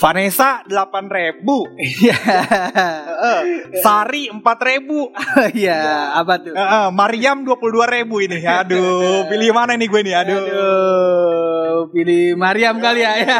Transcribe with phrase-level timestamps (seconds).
[0.00, 1.44] Vanessa 8000
[1.76, 2.16] Iya.
[2.16, 3.40] Heeh.
[3.84, 5.12] Sari 4000
[5.52, 6.56] Iya, apa tuh?
[6.56, 8.40] Heeh, Mariam 22000 ini.
[8.40, 10.14] Aduh pilih mana nih gue nih?
[10.16, 11.19] Aduh, Aduh,
[11.88, 13.12] pilih Mariam kali ya.
[13.16, 13.38] ya.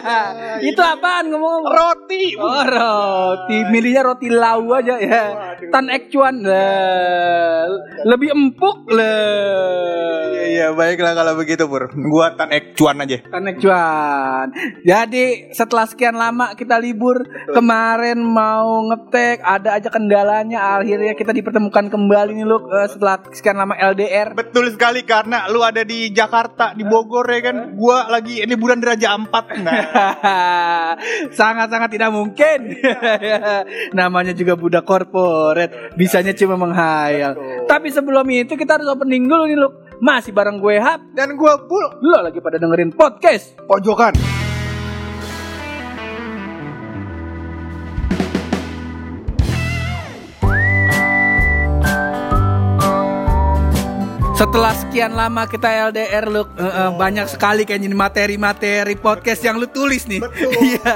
[0.65, 1.69] Itu apaan ngomong?
[1.69, 3.59] Roti Oh, roti.
[3.69, 5.25] Milihnya roti lau aja ya.
[5.69, 7.69] Tan ek cuan lah.
[8.09, 10.31] Lebih empuk lah.
[10.31, 14.47] Iya iya baiklah kalau begitu Pur Gua tan ek cuan aja Tan ek cuan.
[14.87, 21.91] Jadi setelah sekian lama kita libur kemarin mau ngetek ada aja kendalanya akhirnya kita dipertemukan
[21.91, 24.33] kembali nih Luk eh, setelah sekian lama LDR.
[24.39, 28.87] Betul sekali karena lu ada di Jakarta di Bogor ya kan Gua lagi liburan di
[28.87, 29.81] Raja Ampat Nah
[31.39, 32.77] Sangat-sangat tidak mungkin.
[33.99, 37.65] Namanya juga budak korporat, bisanya cuma menghayal.
[37.67, 39.73] Tapi sebelum itu kita harus opening dulu nih, Luk.
[40.01, 41.13] Masih bareng gue Hap.
[41.13, 43.57] Dan gua pul Lu lagi pada dengerin podcast.
[43.69, 44.40] pojokan
[54.41, 59.69] Setelah sekian lama kita LDR, Luk, eh, eh, banyak sekali kayaknya materi-materi podcast yang lu
[59.69, 60.25] tulis nih.
[60.25, 60.49] Betul.
[60.65, 60.95] Iya.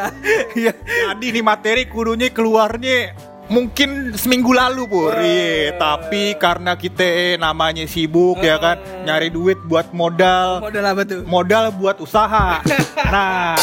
[0.57, 0.73] Iya.
[1.13, 3.13] Jadi nih materi kudunya keluarnya
[3.45, 9.93] mungkin seminggu lalu pur iya tapi karena kita namanya sibuk ya kan nyari duit buat
[9.93, 10.65] modal.
[10.65, 11.21] Modal apa tuh?
[11.29, 12.61] modal buat usaha.
[13.05, 13.55] Nah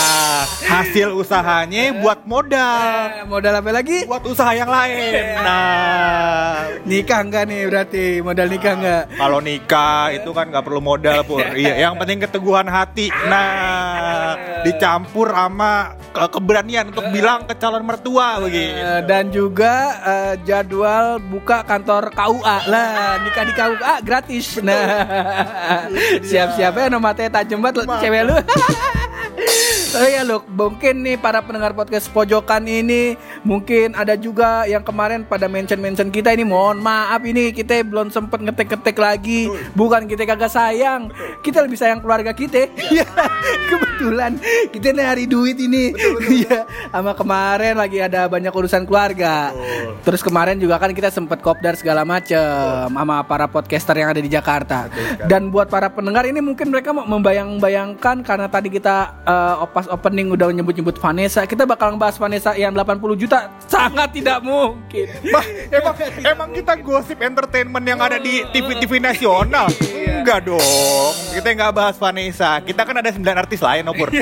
[0.63, 3.19] hasil usahanya buat modal.
[3.19, 4.05] Eh, modal apa lagi?
[4.05, 5.11] buat usaha yang lain.
[5.41, 6.69] Nah.
[6.85, 8.05] Nikah enggak nih berarti?
[8.21, 9.03] Modal nikah enggak?
[9.17, 13.09] kalau nikah itu kan nggak perlu modal pur iya yang penting keteguhan hati.
[13.27, 18.77] Nah dicampur sama ke- keberanian untuk bilang ke calon mertua begitu.
[18.77, 19.70] Eh, dan juga
[20.05, 24.61] eh, jadwal buka kantor KUA lah nikah di KUA gratis.
[24.61, 24.85] Nah
[26.29, 28.35] siap-siap ya nomor teh tajam banget cewek lu
[29.91, 35.27] Oh ya loh, mungkin nih para pendengar podcast pojokan ini mungkin ada juga yang kemarin
[35.27, 36.47] pada mention-mention kita ini.
[36.47, 39.51] Mohon maaf ini kita belum sempet ngetek-ngetek lagi.
[39.75, 41.11] Bukan kita kagak sayang,
[41.43, 42.71] kita lebih sayang keluarga kita.
[42.71, 43.03] Iya,
[43.69, 44.39] kebetulan.
[44.71, 45.91] Kita nyari duit ini.
[46.23, 49.51] Iya, sama kemarin lagi ada banyak urusan keluarga.
[50.07, 52.39] Terus kemarin juga kan kita sempet kopdar segala macem
[52.95, 54.87] sama para podcaster yang ada di Jakarta.
[55.27, 60.33] Dan buat para pendengar ini mungkin mereka mau membayang-bayangkan karena tadi kita eh, opas opening
[60.33, 65.07] udah nyebut-nyebut Vanessa, kita bakal ngebahas Vanessa yang 80 juta sangat tidak mungkin.
[65.31, 69.71] Bah, emang emang kita gosip entertainment yang ada di TV-TV nasional?
[70.21, 71.13] Enggak dong.
[71.33, 72.61] Kita nggak bahas Vanessa.
[72.61, 74.13] Kita kan ada 9 artis lain, Opur.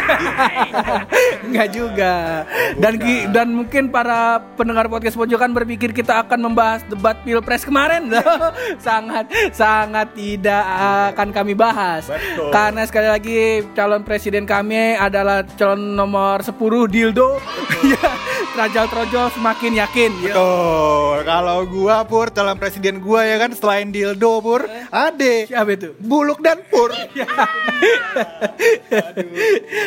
[1.44, 2.48] Enggak juga.
[2.80, 3.04] Dan
[3.36, 8.08] dan mungkin para pendengar podcast pojokan berpikir kita akan membahas debat Pilpres kemarin.
[8.88, 10.64] sangat sangat tidak
[11.12, 12.08] akan kami bahas.
[12.08, 12.48] Betul.
[12.56, 13.40] Karena sekali lagi
[13.76, 16.56] calon presiden kami adalah calon nomor 10
[16.88, 17.30] Dildo.
[17.80, 18.12] Ya,
[18.50, 20.12] Trajal Trojol semakin yakin.
[20.26, 20.34] Ya.
[20.34, 21.18] Betul.
[21.24, 25.94] Kalau gua Pur, calon presiden gua ya kan selain dildo Pur, ade Siapa itu?
[26.02, 26.90] buluk dan Pur.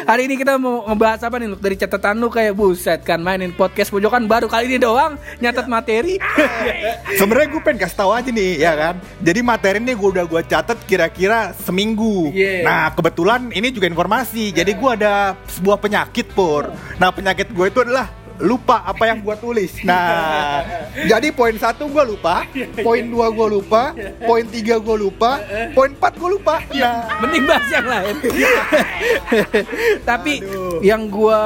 [0.08, 1.60] Hari ini kita mau ngebahas apa nih Luk?
[1.60, 6.16] Dari catatan lu kayak buset kan mainin podcast pojokan baru kali ini doang nyatet materi.
[7.18, 8.94] Sebenarnya gue pengen kasih tahu aja nih, ya kan.
[9.20, 12.30] Jadi materi ini gue udah gue catat kira-kira seminggu.
[12.32, 12.64] Yeah.
[12.64, 14.52] Nah kebetulan ini juga informasi.
[14.54, 16.70] Jadi gue ada sebuah penyakit pur.
[16.96, 19.72] Nah penyakit gue itu adalah lupa apa yang gue tulis.
[19.84, 20.64] Nah,
[21.10, 22.46] jadi poin satu gue lupa,
[22.80, 23.92] poin dua gue lupa,
[24.24, 25.42] poin tiga gue lupa,
[25.76, 26.62] poin empat gue lupa.
[26.72, 28.14] Nah, Mending bahas yang lain.
[30.08, 30.32] Tapi
[30.80, 31.40] yang gua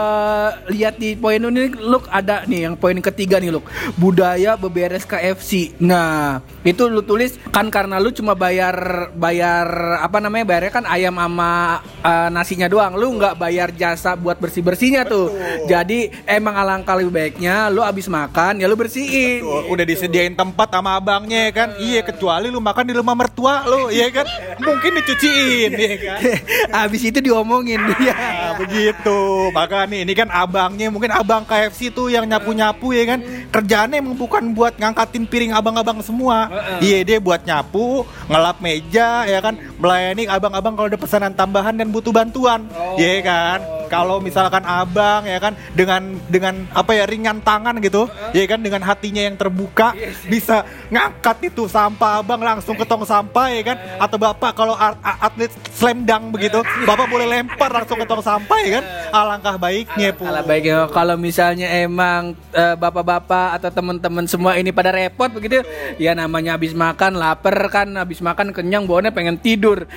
[0.70, 3.66] lihat di poin ini look ada nih yang poin ketiga nih look
[3.98, 5.74] budaya beberes KFC.
[5.82, 11.16] Nah, itu lu tulis kan karena lu cuma bayar bayar apa namanya bayarnya kan ayam
[11.18, 12.94] sama eh, nasinya doang.
[12.94, 15.34] Lu nggak bayar jasa buat bersih-bersihnya tuh.
[15.66, 19.42] Jadi emang alangkah lebih baiknya lu abis makan ya lu bersihin.
[19.42, 21.68] Tuh, udah disediain tempat sama abangnya ya kan.
[21.80, 24.26] Iya, kecuali lu makan di rumah mertua lu, iya kan.
[24.60, 26.18] Mungkin dicuciin, iya kan.
[26.86, 28.12] Abis itu diomongin dia.
[28.12, 29.15] Nah, begitu.
[29.52, 33.20] Maka nih ini kan abangnya mungkin abang KFC tuh yang nyapu-nyapu ya kan.
[33.52, 36.48] Kerjaannya emang bukan buat ngangkatin piring abang-abang semua.
[36.82, 41.88] Iya, dia buat nyapu, ngelap meja ya kan, melayani abang-abang kalau ada pesanan tambahan dan
[41.92, 42.64] butuh bantuan.
[42.96, 43.75] Iya kan?
[43.86, 48.82] Kalau misalkan abang ya kan dengan dengan apa ya ringan tangan gitu, ya kan dengan
[48.82, 49.94] hatinya yang terbuka
[50.26, 55.50] bisa ngangkat itu sampah abang langsung ke tong sampah ya kan atau bapak kalau atlet
[55.72, 58.84] slam dunk begitu, bapak boleh lempar langsung ke tong sampah ya kan.
[59.14, 60.26] Alangkah baiknya pu.
[60.26, 65.62] Kalau baiknya kalau misalnya emang eh, bapak-bapak atau teman-teman semua ini pada repot begitu,
[66.00, 69.88] ya namanya habis makan lapar kan, habis makan kenyang bawaannya pengen tidur.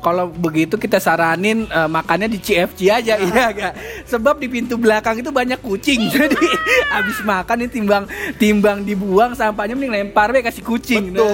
[0.00, 3.09] Kalau begitu kita saranin eh, makannya di CFC aja.
[3.10, 3.74] Aja iya gak
[4.06, 6.06] sebab di pintu belakang itu banyak kucing.
[6.14, 6.46] Jadi
[6.90, 8.04] abis makan ini timbang
[8.38, 11.14] timbang dibuang sampahnya mending lempar we kasih kucing.
[11.14, 11.26] Tuh.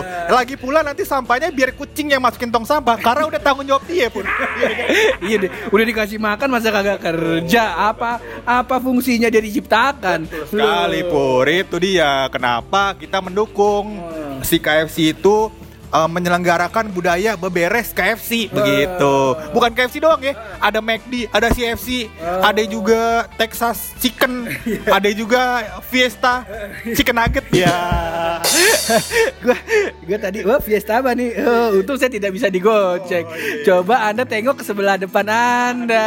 [0.00, 0.42] Nah.
[0.42, 4.08] Lagi pula nanti sampahnya biar kucing yang masukin tong sampah karena udah tanggung jawab dia
[4.12, 4.24] pun.
[5.28, 5.50] iya deh.
[5.72, 7.92] Udah dikasih makan masa kagak kerja?
[7.92, 10.28] Apa apa fungsinya dia diciptakan?
[10.48, 11.46] Sekali pur.
[11.48, 12.28] Itu dia.
[12.32, 13.98] Kenapa kita mendukung?
[14.44, 15.50] Si KFC itu
[15.96, 19.14] eh, menyelenggarakan budaya beberes KFC begitu.
[19.56, 24.50] Bukan KFC doang ya, ada McD, ada CFC, ada juga Texas Chicken,
[24.96, 26.44] ada juga Fiesta
[26.92, 27.44] Chicken Nugget.
[27.54, 27.76] Ya.
[29.44, 29.56] gua
[30.04, 31.30] gua tadi wah fiesta apa nih?
[31.42, 33.24] Oh, untung saya tidak bisa digocek.
[33.64, 36.06] Coba anda tengok ke sebelah depan anda.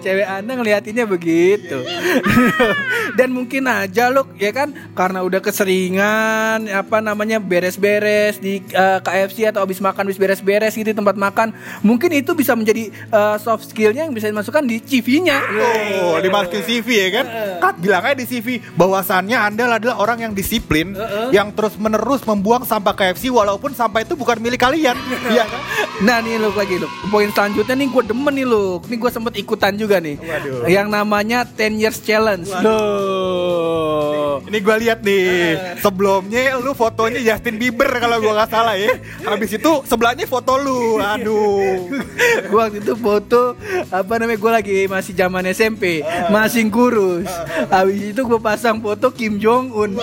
[0.00, 1.84] Cewek anda ngeliatinnya begitu.
[3.18, 4.72] Dan mungkin aja loh ya kan?
[4.96, 10.88] Karena udah keseringan apa namanya beres-beres di eh, KFC atau habis makan habis beres-beres gitu
[10.90, 11.52] di tempat makan
[11.84, 15.38] mungkin itu bisa menjadi eh, soft skillnya yang bisa dimasukkan di CV-nya
[16.00, 17.26] Oh, dimasukin CV ya kan?
[17.60, 20.94] Kat bilang aja di CV bahwasannya Anda adalah orang yang disiplin
[21.34, 24.96] yang terus-menerus membuang sampah KFC walaupun sampah itu bukan milik kalian.
[25.30, 25.48] Kan?
[26.04, 29.34] Nah nih lu lagi lu Poin selanjutnya nih gue demen nih lu Ini gue sempet
[29.40, 30.68] ikutan juga nih Waduh.
[30.68, 37.88] Yang namanya 10 years challenge Loh Ini gue lihat nih sebelumnya lu fotonya Justin Bieber
[37.96, 38.92] kalau gua nggak salah ya.
[39.20, 40.98] Habis itu sebelahnya foto lu.
[40.98, 41.88] Aduh.
[42.50, 43.54] Gue waktu itu foto
[43.90, 47.26] Apa namanya gue lagi masih zaman SMP Masih kurus
[47.68, 49.98] Habis itu gue pasang foto Kim Jong Un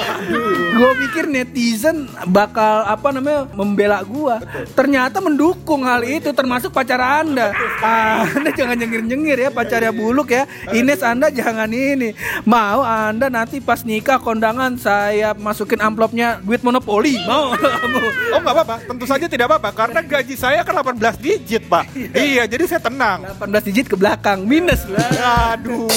[0.78, 4.36] Gue pikir netizen bakal apa namanya membela gue
[4.74, 7.52] Ternyata mendukung hal itu termasuk pacar anda
[7.84, 12.14] Ah, Anda jangan nyengir-nyengir ya pacarnya buluk ya Ines anda jangan ini
[12.44, 17.54] Mau anda nanti pas nikah kondangan saya masukin amplopnya duit monopoli Mau?
[17.94, 18.08] Mau?
[18.36, 21.92] Oh nggak apa-apa, tentu saja tidak apa-apa karena gaji saya kan 18 digit pak.
[22.16, 23.28] iya, jadi saya tenang.
[23.36, 25.92] 18 digit ke belakang minus lah Aduh,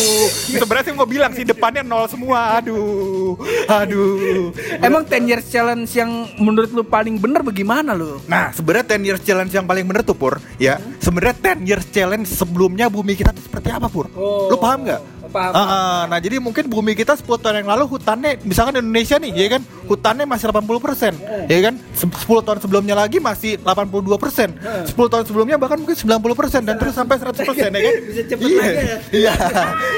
[0.50, 2.58] sebenarnya sih mau bilang sih depannya nol semua.
[2.58, 3.38] Aduh,
[3.70, 4.50] aduh.
[4.82, 6.10] Emang 10 years challenge yang
[6.42, 8.18] menurut lu paling bener bagaimana lu?
[8.26, 10.82] Nah, sebenarnya 10 years challenge yang paling bener tuh Pur, ya.
[10.98, 14.10] Sebenarnya 10 years challenge sebelumnya bumi kita tuh seperti apa Pur?
[14.50, 15.20] Lu paham nggak?
[15.30, 15.54] Paham.
[15.54, 19.16] Ah, ah, nah jadi mungkin bumi kita 10 tahun yang lalu hutannya misalkan di Indonesia
[19.22, 21.74] nih ya kan hutannya masih 80% ya kan?
[21.98, 26.94] Se- 10 tahun sebelumnya lagi masih 82% 10 tahun sebelumnya bahkan mungkin 90% dan terus
[26.94, 27.94] sampai 100% ya kan?
[28.10, 28.62] Bisa cepet iya.
[28.62, 28.98] lagi ya.
[29.10, 29.34] iya.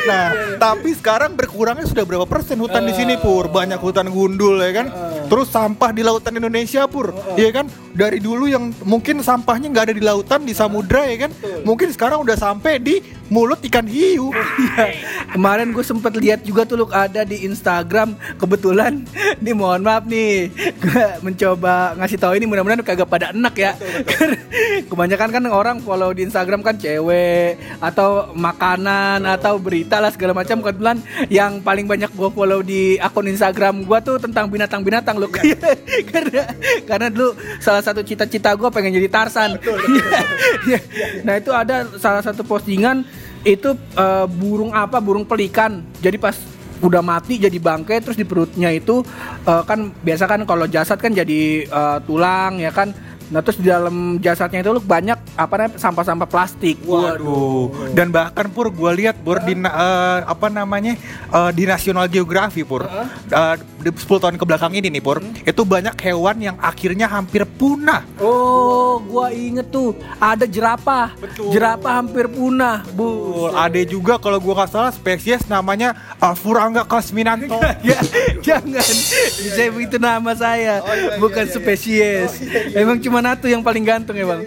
[0.02, 3.52] Nah tapi sekarang berkurangnya sudah berapa persen hutan di sini Pur?
[3.52, 4.86] Banyak hutan gundul ya kan?
[5.28, 7.12] Terus sampah di lautan Indonesia Pur?
[7.36, 7.68] Ya kan?
[7.92, 11.30] Dari dulu yang mungkin sampahnya nggak ada di lautan di samudra ya kan?
[11.62, 14.32] Mungkin sekarang udah sampai di mulut ikan hiu.
[15.34, 19.00] Kemarin gue sempet lihat juga tuh lu ada di Instagram Kebetulan
[19.40, 20.49] Nih mohon maaf nih.
[20.79, 23.73] Gue mencoba ngasih tahu ini mudah-mudahan kagak pada enak ya.
[24.90, 30.62] Kebanyakan kan orang follow di Instagram kan cewek Atau makanan Atau berita lah segala macam.
[30.62, 35.31] Kebetulan yang paling banyak gue follow di akun Instagram gue tuh tentang binatang-binatang loh.
[36.12, 36.43] Karena
[36.87, 39.58] Karena dulu salah satu cita-cita gue pengen jadi Tarsan
[40.69, 40.79] Iya.
[41.26, 43.02] Nah itu ada salah satu postingan
[43.43, 45.02] itu eh, burung apa?
[45.02, 45.82] Burung pelikan.
[45.99, 46.34] Jadi pas
[46.82, 49.00] udah mati jadi bangkai terus di perutnya itu
[49.46, 52.90] eh, kan biasa kan kalau jasad kan jadi eh, tulang ya kan
[53.32, 57.73] nah terus di dalam jasadnya itu lu banyak apa namanya sampah-sampah plastik Waduh.
[57.90, 60.93] Dan bahkan pur gue lihat pur di na- eh, apa namanya
[61.29, 65.62] eh, di National Geography pur Eh, di 10 tahun ke belakang ini nih pur itu
[65.65, 68.05] banyak hewan yang akhirnya hampir punah.
[68.20, 71.51] oh gua inget tuh ada jerapah Betul.
[71.51, 73.51] jerapah hampir punah bu Betul.
[73.56, 77.56] Ada juga kalau gua nggak salah spesies namanya uh, Furanga Kasminanto.
[77.89, 77.96] ya,
[78.44, 78.84] jangan
[79.48, 80.84] saya itu nama saya
[81.17, 82.36] bukan spesies
[82.74, 84.41] emang cuma satu yang paling ganteng ya bang?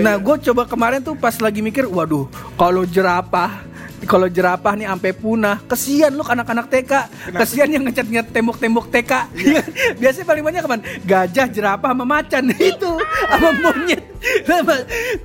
[0.00, 5.12] Nah gue coba kemarin tuh pas lagi mikir waduh kalau jerapah kalau jerapah nih sampai
[5.14, 5.62] punah.
[5.62, 6.92] Kesian lu anak-anak TK
[7.38, 9.62] kesian yang ngecat-ngecat tembok-tembok TK Iya.
[10.00, 10.80] biasanya paling banyak kapan?
[11.06, 12.50] Gajah jerapah sama macan.
[12.74, 12.98] Itu
[13.32, 14.02] sama monyet.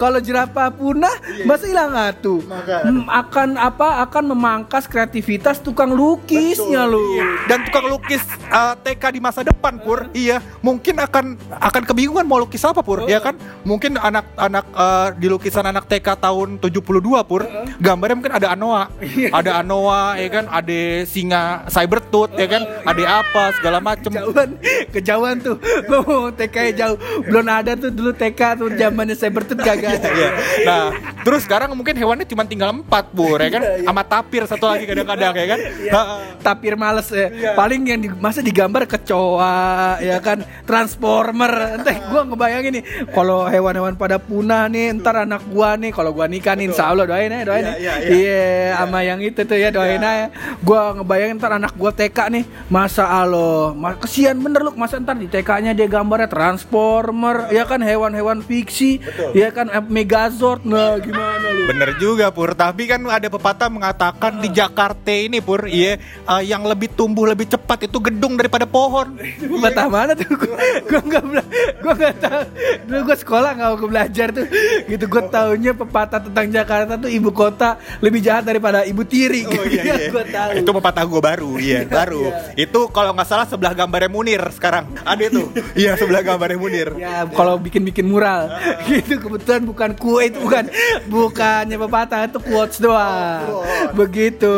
[0.02, 1.14] Kalau jerapah punah
[1.46, 7.22] masa hilang atuh Hmm, akan apa akan memangkas kreativitas tukang lukisnya lu.
[7.46, 12.42] Dan tukang lukis uh, TK di masa depan pur, iya mungkin akan akan kebingungan mau
[12.42, 13.38] lukis apa pur, ya kan?
[13.64, 17.46] Mungkin anak-anak uh, di lukisan anak TK tahun 72 pur,
[17.78, 18.90] gambarnya mungkin ada anoa,
[19.32, 20.46] ada anoa, ya kan?
[20.50, 22.64] Ada singa cybertooth, ya kan?
[22.88, 24.12] Ada apa segala macem.
[24.14, 24.50] kejauhan
[24.94, 25.58] kejauhan tuh.
[25.60, 26.98] Gue mau TK jauh.
[27.28, 30.30] Belum ada tuh dulu TK tuh zamannya saya bertut gak ada Iya.
[30.64, 30.86] Nah,
[31.28, 35.36] Terus sekarang mungkin hewannya cuma tinggal empat pur ya kan, sama tapir satu lagi kadang-kadang
[35.36, 35.60] ya kan.
[35.92, 36.16] Ha-ha.
[36.40, 37.28] tapir males ya.
[37.52, 39.60] Paling yang di, masa digambar kecoa
[40.00, 41.52] ya kan transformer.
[41.76, 46.26] Entah gua ngebayangin nih kalau hewan-hewan pada punah nih ntar anak gua nih kalau gua
[46.26, 47.76] nikah nih insya Allah doain ya doain Iya, ya.
[47.76, 48.10] iya, iya.
[48.16, 50.32] Iya sama yang itu tuh ya doain aja.
[50.62, 55.14] Gua ngebayangin ntar anak gua TK nih masa Allah ma- kesian bener lu masa ntar
[55.14, 59.04] di TK-nya dia gambarnya transformer ya kan hewan-hewan fiksi
[59.34, 61.62] ya kan Megazord nggak gimana lu.
[61.68, 66.62] Bener juga Pur, tapi kan ada pepatah mengatakan di Jakarta ini Pur, iya eh, yang
[66.64, 69.18] lebih tumbuh lebih cepat itu gedung daripada pohon.
[69.64, 70.30] Patah mana tuh?
[70.38, 71.50] Gua, gua nggak bela-
[71.82, 72.44] gua nggak tahu.
[72.88, 74.46] Dulu gua sekolah nggak mau belajar tuh.
[74.86, 79.44] Gitu gua taunya pepatah tentang Jakarta tuh ibu kota lebih jahat daripada ibu tiri.
[79.50, 79.96] Oh iya, iya.
[80.14, 80.50] gua tahu.
[80.62, 82.30] Itu pepatah gue baru, iya baru.
[82.54, 84.94] Itu kalau nggak salah sebelah gambarnya Munir sekarang.
[85.04, 85.50] Ada itu.
[85.74, 86.90] Iya sebelah gambarnya Munir.
[86.96, 88.52] Ya kalau bikin-bikin mural
[88.88, 90.70] gitu kebetulan bukan kue itu bukan
[91.08, 93.64] bukannya pepatah itu quotes doang.
[93.96, 94.56] Begitu.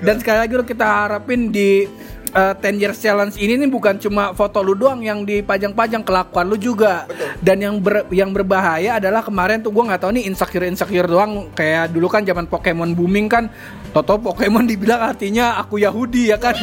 [0.00, 1.86] Dan sekali lagi kita harapin di
[2.32, 6.56] uh, 10 years challenge ini nih bukan cuma foto lu doang yang dipajang-pajang kelakuan lu
[6.56, 7.06] juga.
[7.38, 11.52] Dan yang ber- yang berbahaya adalah kemarin tuh gua nggak tahu nih insecure insecure doang
[11.52, 13.52] kayak dulu kan zaman Pokemon booming kan
[13.92, 16.56] Toto Pokemon dibilang artinya aku Yahudi ya kan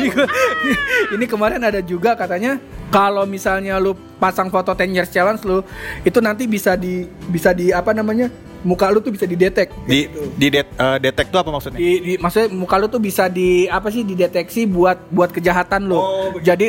[1.16, 2.58] ini kemarin ada juga katanya
[2.90, 5.62] kalau misalnya lu pasang foto 10 years challenge lu
[6.02, 10.48] itu nanti bisa di bisa di apa namanya muka lu tuh bisa didetek Di di
[10.52, 11.80] det, eh, detek itu apa maksudnya?
[11.80, 15.96] di, di maksudnya muka lu tuh bisa di apa sih dideteksi buat buat kejahatan lu.
[15.96, 16.46] Oh, begitu.
[16.52, 16.68] Jadi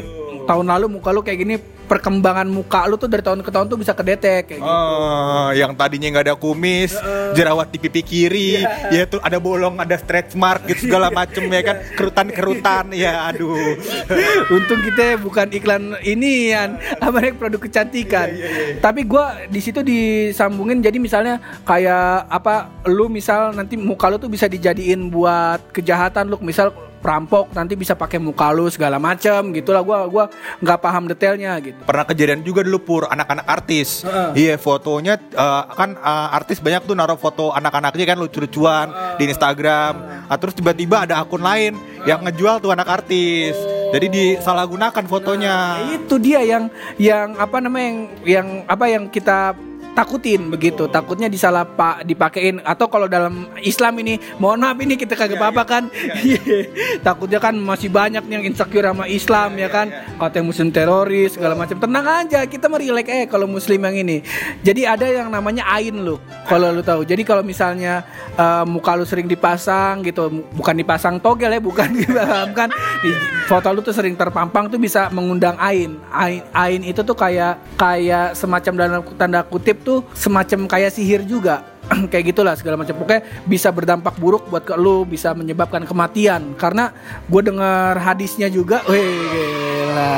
[0.50, 1.54] tahun lalu muka lu kayak gini
[1.90, 4.71] perkembangan muka lu tuh dari tahun ke tahun tuh bisa kedetek kayak gitu.
[4.71, 6.95] Oh, yang tadinya nggak ada kumis,
[7.35, 8.62] jerawat di pipi kiri,
[8.95, 13.75] ya tuh ada bolong, ada stretch mark gitu segala macem ya kan, kerutan-kerutan, ya aduh.
[14.54, 18.38] Untung kita bukan iklan ini yang apa produk kecantikan.
[18.78, 24.30] Tapi gua di situ disambungin jadi misalnya kayak apa lu misal nanti muka lu tuh
[24.30, 29.80] bisa dijadiin buat kejahatan lu misal perampok nanti bisa pakai muka lu segala macam gitulah
[29.80, 30.25] gua gua
[30.61, 31.80] nggak paham detailnya gitu.
[31.88, 34.04] Pernah kejadian juga dulu pur anak-anak artis.
[34.37, 40.26] Iya fotonya eh, kan eh, artis banyak tuh naruh foto anak-anaknya kan lucu-lucuan di Instagram.
[40.28, 43.57] Ah, terus tiba-tiba ada akun lain yang ngejual tuh anak artis.
[43.90, 45.57] Jadi disalahgunakan fotonya.
[45.83, 49.52] Nah, itu dia yang yang apa namanya yang yang apa yang kita
[50.00, 50.88] takutin begitu.
[50.88, 52.64] Takutnya disalah pak dipakein.
[52.64, 55.85] Atau kalau dalam Islam ini mohon maaf ini kita kagak apa-apa kan?
[56.21, 56.69] Iya.
[57.00, 59.88] takutnya kan masih banyak nih yang insecure sama Islam ya kan?
[60.21, 61.76] katanya muslim teroris segala macam.
[61.80, 64.23] Tenang aja kita merilek eh kalau muslim yang ini.
[64.61, 66.16] Jadi ada yang namanya ain lu
[66.47, 67.02] kalau lu tahu.
[67.04, 68.04] Jadi kalau misalnya
[68.37, 71.88] eh, muka lu sering dipasang gitu bukan dipasang togel ya bukan
[72.52, 72.69] bukan
[73.02, 73.11] di
[73.49, 75.99] foto lu tuh sering terpampang tuh bisa mengundang ain.
[76.12, 81.66] Ain ain itu tuh kayak kayak semacam dalam tanda kutip tuh semacam kayak sihir juga.
[82.12, 82.94] Kayak gitulah segala macam.
[83.02, 86.54] Pokoknya bisa berdampak buruk buat ke lu bisa menyebabkan kematian.
[86.54, 86.94] Karena
[87.26, 89.70] gue dengar hadisnya juga weh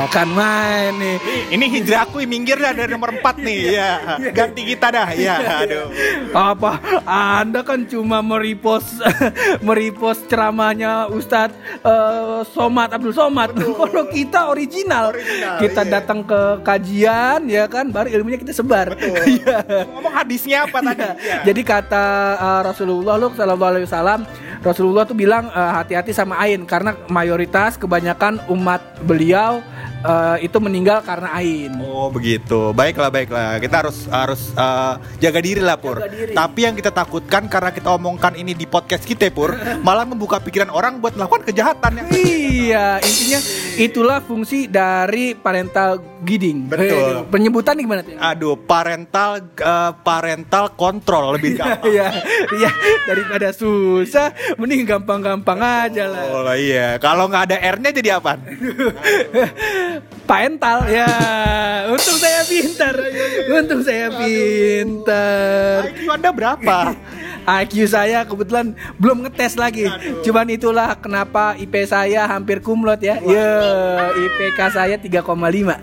[0.09, 1.17] kan main nih
[1.53, 3.59] Ini hijrahku minggir dah dari nomor 4 nih.
[3.73, 3.91] Ya,
[4.31, 5.07] ganti kita dah.
[5.13, 5.87] Ya, aduh.
[6.33, 8.99] apa anda kan cuma merepost
[9.67, 15.91] merepost ceramahnya Ustadz eh, Somad Abdul Somad kalau kita original, Original, kita iya.
[15.99, 18.95] datang ke kajian ya kan baru ilmunya kita sebar
[19.33, 19.87] Iya.
[19.89, 21.05] Ngomong hadisnya apa tadi?
[21.23, 21.41] Ya.
[21.47, 22.05] Jadi kata
[22.37, 24.19] uh, Rasulullah lu sallallahu alaihi wasallam
[24.63, 29.59] Rasulullah tuh bilang uh, hati-hati sama ain karena mayoritas kebanyakan umat beliau
[30.03, 31.71] uh, itu meninggal karena ain.
[31.79, 33.57] Oh begitu, baiklah baiklah.
[33.57, 34.93] Kita harus harus eh,
[35.23, 35.97] jaga diri lah pur.
[35.97, 36.33] Jaga diri.
[36.35, 39.55] Tapi yang kita takutkan karena kita omongkan ini di podcast kita pur,
[39.87, 42.03] malah membuka pikiran orang buat melakukan kejahatan ya.
[42.13, 43.39] Iya, intinya
[43.77, 46.69] itulah fungsi dari parental guiding.
[46.69, 46.87] Betul.
[46.87, 48.15] Eh, penyebutan gimana tuh?
[48.15, 51.91] Aduh, parental eh, parental kontrol lebih gampang.
[51.91, 52.07] Iya,
[52.57, 52.71] iya
[53.05, 56.23] daripada susah, mending gampang-gampang aja lah.
[56.31, 58.39] Oh iya, kalau nggak ada R-nya jadi apa?
[60.29, 61.09] Parental ya.
[61.91, 62.95] Untung saya pintar.
[63.51, 65.91] Untung saya pintar.
[65.93, 66.77] IQ Anda berapa?
[67.43, 69.87] IQ saya kebetulan belum ngetes lagi.
[70.23, 73.19] Cuman itulah kenapa IP saya hampir kumlot ya.
[73.23, 73.51] Ya,
[74.15, 75.19] IPK saya 3,5.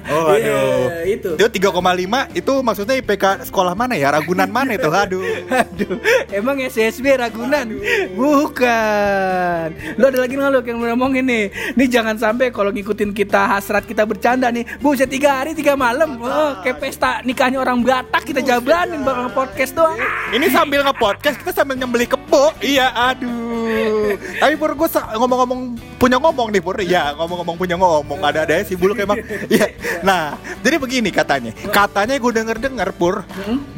[0.08, 1.04] Oh, aduh.
[1.04, 1.30] itu.
[1.36, 4.08] Itu 3,5 itu maksudnya IPK sekolah mana ya?
[4.14, 4.88] Ragunan mana itu?
[4.88, 5.22] Aduh.
[5.50, 5.96] Aduh,
[6.32, 7.68] emang SSB Ragunan?
[8.16, 9.66] Bukan.
[10.00, 11.44] Lu ada lagi nggak lu yang ngomongin nih?
[11.76, 14.64] Nih jangan sampai kalau ngikutin kita hasrat kita bercanda nih.
[14.80, 16.16] Buset tiga hari tiga malam.
[16.20, 19.98] Oh, kayak pesta nikahnya orang Batak kita jabanin bakal podcast doang.
[20.30, 22.54] Ini sambil nge-podcast kita sambil nyembeli kebo.
[22.62, 24.14] Iya, aduh.
[24.38, 26.80] Tapi pur gue ngomong-ngomong punya ngomong nih pur.
[26.80, 28.18] Ya ngomong-ngomong punya ngomong.
[28.24, 29.20] Ada ada si buluk emang.
[29.50, 29.76] Iya.
[30.06, 31.52] Nah jadi begini katanya.
[31.68, 33.26] Katanya gue denger dengar pur.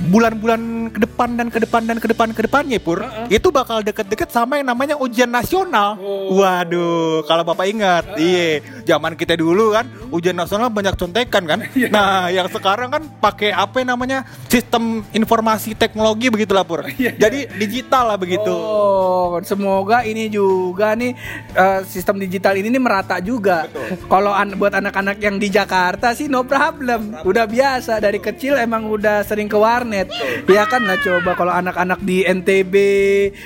[0.07, 3.03] Bulan-bulan ke depan dan ke depan dan ke depan ke depannya pur.
[3.27, 5.99] Itu bakal deket-deket sama yang namanya ujian nasional.
[6.31, 7.27] Waduh.
[7.27, 8.63] Kalau bapak ingat, iya.
[8.87, 11.59] Zaman kita dulu kan ujian nasional banyak contekan kan.
[11.89, 16.85] Nah yang sekarang kan pakai apa yang namanya sistem informasi teknologi begitulah pur.
[17.01, 18.53] Jadi digital lah begitu.
[18.53, 21.17] Oh, semoga ini juga nih
[21.57, 23.69] eh, sistem digital ini nih merata juga.
[24.09, 28.89] Kalau an- buat anak-anak yang di Jakarta sih no problem, udah biasa dari kecil emang
[28.89, 30.09] udah sering ke warnet.
[30.49, 32.75] Ya kan lah coba kalau anak-anak di NTB,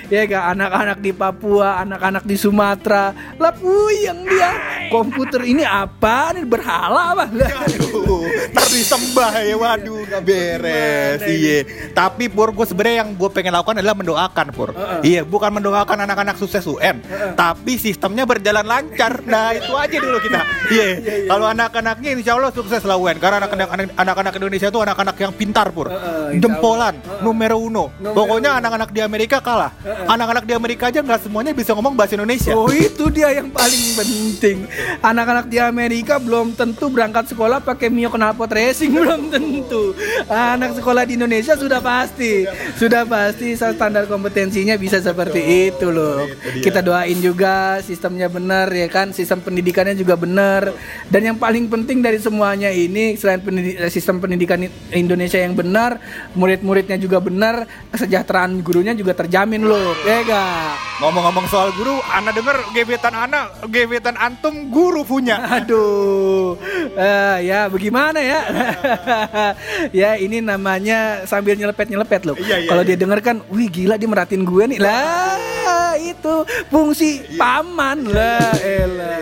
[0.09, 4.51] ya gak anak-anak di Papua, anak-anak di Sumatera, lah puyeng dia.
[4.87, 6.31] Komputer ini apa?
[6.31, 7.27] Ini berhala apa?
[7.27, 8.23] Aduh,
[8.55, 11.21] ntar disembah ya, waduh, gak beres.
[11.27, 11.59] Iya.
[11.93, 14.71] Tapi pur, gue sebenarnya yang gue pengen lakukan adalah mendoakan pur.
[15.03, 17.03] Iya, bukan mendoakan anak-anak sukses UN,
[17.35, 19.23] tapi sistemnya berjalan lancar.
[19.27, 20.41] Nah itu aja dulu kita.
[20.67, 20.99] Iya.
[21.31, 25.71] Kalau anak-anaknya insya Allah sukses lah UN, karena anak-anak anak-anak Indonesia itu anak-anak yang pintar
[25.71, 27.95] pur, Heeh, insya jempolan, numero uno.
[28.03, 29.71] Numero Pokoknya anak-anak di Amerika kalah.
[30.11, 32.53] Anak-anak di Amerika aja nggak semuanya bisa ngomong bahasa Indonesia.
[32.53, 34.67] Oh itu dia yang paling penting.
[35.01, 39.96] Anak-anak di Amerika belum tentu berangkat sekolah pakai Mio knalpot racing belum tentu.
[40.27, 46.29] Anak sekolah di Indonesia sudah pasti, sudah pasti standar kompetensinya bisa seperti itu loh.
[46.59, 50.73] Kita doain juga sistemnya benar ya kan, sistem pendidikannya juga benar.
[51.07, 54.61] Dan yang paling penting dari semuanya ini selain pendidi- sistem pendidikan
[54.91, 55.99] Indonesia yang benar,
[56.33, 59.95] murid-muridnya juga benar, kesejahteraan gurunya juga terjamin loh.
[60.03, 60.77] Ya gak?
[60.97, 65.39] Ngomong-ngomong soal guru, Ana denger gebetan Ana, gebetan antum guru punya.
[65.57, 66.57] Aduh,
[66.97, 68.41] Eh, ya bagaimana ya?
[70.05, 72.37] ya ini namanya sambil nyelepet nyelepet loh.
[72.39, 72.89] Iya, iya, Kalau iya.
[72.95, 74.79] dia denger kan, wih gila dia merhatiin gue nih.
[74.81, 76.35] Lah itu
[76.69, 77.39] fungsi Iya.
[77.39, 78.53] paman lah.
[78.61, 79.19] Elah.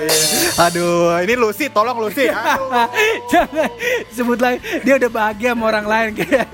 [0.69, 2.29] Aduh, ini Lucy, tolong Lucy.
[2.33, 2.89] Aduh.
[3.31, 3.71] Jangan
[4.13, 6.47] sebut lagi dia udah bahagia sama orang lain kayak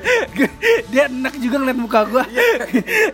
[0.92, 2.24] dia enak juga ngeliat muka gua.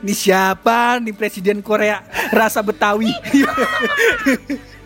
[0.02, 0.98] Ini siapa?
[1.02, 3.10] Nih presiden Korea rasa Betawi.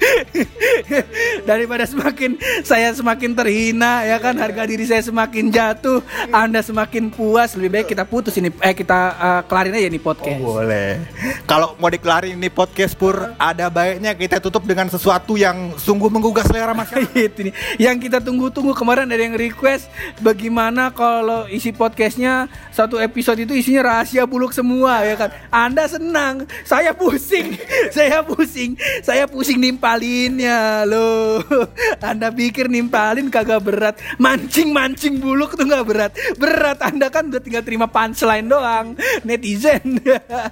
[1.49, 4.37] Daripada semakin saya semakin terhina ya kan?
[4.37, 6.00] Harga diri saya semakin jatuh,
[6.33, 8.52] Anda semakin puas, lebih baik kita putus ini.
[8.61, 10.40] Eh kita eh, kelarin aja nih podcast.
[10.40, 11.00] Boleh.
[11.45, 16.45] Kalau mau dikelarin ini podcast pur, ada baiknya kita tutup dengan sesuatu yang sungguh menggugah
[16.47, 17.12] selera masyarakat.
[17.30, 17.54] itu nih.
[17.78, 19.90] Yang kita tunggu-tunggu kemarin ada yang request
[20.22, 25.31] bagaimana kalau isi podcastnya satu episode itu isinya rahasia buluk semua ya kan?
[25.51, 27.57] Anda senang saya pusing
[27.96, 29.59] saya pusing saya pusing
[29.90, 31.42] nimpalinnya loh
[32.11, 37.42] anda pikir nimpalin kagak berat mancing mancing buluk tuh nggak berat berat anda kan udah
[37.42, 38.94] tinggal terima punchline doang
[39.26, 39.98] netizen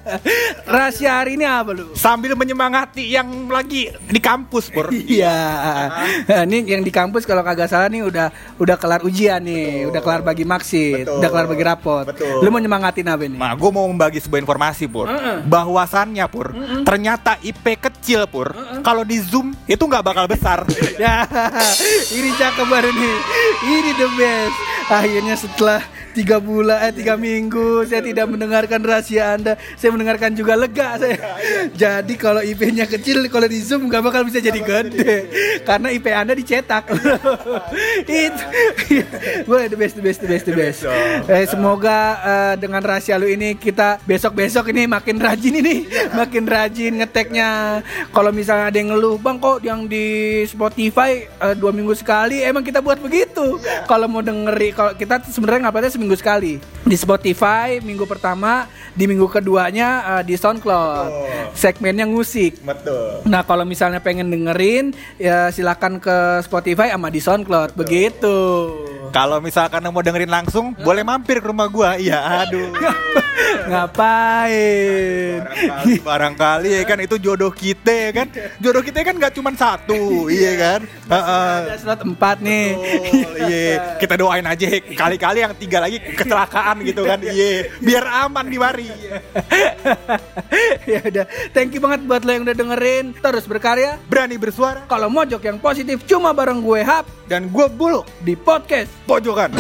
[0.75, 4.91] rahasia hari ini apa lu Sambil menyemangati yang lagi di kampus pur.
[5.09, 5.35] Iya.
[6.29, 8.29] Nah, ini yang di kampus kalau kagak salah nih udah
[8.61, 11.23] udah kelar ujian nih, udah kelar bagi Betul.
[11.23, 12.05] udah kelar bagi rapot.
[12.13, 12.45] Betul.
[12.45, 13.39] Lu mau nyemangatin apa nih?
[13.39, 15.09] Nah, gue mau membagi sebuah informasi pur.
[15.49, 16.53] Bahwasannya pur,
[16.85, 18.53] ternyata IP kecil pur,
[18.85, 20.65] kalau di zoom itu nggak bakal besar.
[21.03, 21.29] ya,
[22.17, 23.17] ini cakep baru nih.
[23.69, 24.57] Ini the best.
[24.89, 25.85] Akhirnya setelah
[26.19, 29.55] tiga bulan, eh tiga minggu, saya tidak mendengarkan rahasia anda.
[29.79, 31.15] Saya mendengarkan juga lega saya.
[31.71, 35.15] Jadi kalau IP-nya kecil, kalau di zoom nggak bakal bisa jadi gede,
[35.63, 36.91] karena IP anda dicetak.
[38.09, 38.45] Itu,
[39.47, 40.81] boleh the best, the best, the best, the best.
[41.29, 45.87] Eh, semoga eh, dengan rahasia lu ini kita besok-besok ini makin rajin ini,
[46.19, 47.81] makin rajin ngeteknya.
[48.11, 50.07] Kalau misalnya ada yang ngeluh, bang kok yang di
[50.47, 53.59] Spotify eh, dua minggu sekali, emang kita buat begitu.
[53.85, 59.29] Kalau mau dengeri, kalau kita sebenarnya nguploadnya seminggu sekali di Spotify minggu pertama, di minggu
[59.29, 61.11] keduanya eh, di SoundCloud.
[61.53, 62.63] Segmennya musik.
[62.63, 63.27] Betul.
[63.27, 68.37] Nah kalau misalnya pengen dengerin ya silakan ke Spotify sama di SoundCloud begitu.
[69.09, 71.97] Kalau misalkan mau dengerin langsung, boleh mampir ke rumah gua.
[71.97, 72.69] Iya, aduh.
[73.71, 75.41] Ngapain?
[75.45, 78.27] Barangkali, barangkali ya kan itu jodoh kita ya kan.
[78.61, 80.81] Jodoh kita kan nggak cuma satu, iya kan.
[80.87, 81.57] Heeh.
[81.69, 82.67] Ada slot 4 nih.
[82.77, 87.19] Betul, Iya, kita doain aja kali-kali yang tiga lagi kecelakaan gitu kan.
[87.23, 88.89] Iya, biar aman di mari.
[90.93, 93.05] ya udah, thank you banget buat lo yang udah dengerin.
[93.19, 94.01] Terus berkarya.
[94.09, 98.91] Berani bersuara Kalau mojok yang positif cuma bareng gue Hap dan gue bulu di podcast
[99.05, 99.53] pojokan.